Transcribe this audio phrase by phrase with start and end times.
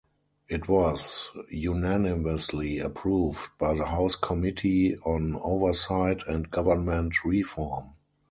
[0.49, 7.93] It was unanimously approved by the House Committee on Oversight and Government Reform.